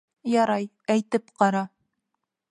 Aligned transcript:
Ярай, 0.35 0.65
әйтеп 0.93 1.29
ҡара. 1.43 1.61